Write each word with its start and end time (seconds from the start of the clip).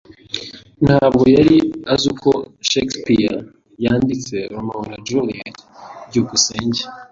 Ntabwo 0.85 1.23
yari 1.37 1.57
azi 1.93 2.11
ko 2.21 2.31
Shakespeare 2.69 3.33
yanditse 3.83 4.35
Romeo 4.53 4.81
na 4.91 4.97
Juliet. 5.07 5.55
byukusenge 6.07 6.81